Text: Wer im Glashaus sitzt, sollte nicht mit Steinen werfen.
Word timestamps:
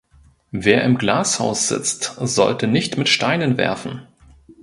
Wer 0.49 0.83
im 0.83 0.97
Glashaus 0.97 1.67
sitzt, 1.67 2.13
sollte 2.21 2.65
nicht 2.67 2.97
mit 2.97 3.07
Steinen 3.07 3.57
werfen. 3.57 4.07